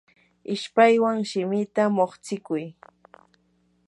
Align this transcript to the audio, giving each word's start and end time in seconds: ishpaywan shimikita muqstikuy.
ishpaywan 0.53 1.19
shimikita 1.29 1.83
muqstikuy. 1.95 2.63